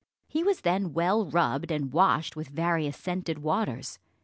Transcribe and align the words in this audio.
He 0.27 0.43
was 0.43 0.61
then 0.61 0.93
well 0.93 1.27
rubbed 1.27 1.69
and 1.71 1.93
washed 1.93 2.35
with 2.35 2.47
various 2.47 2.97
scented 2.97 3.37
waters. 3.37 3.99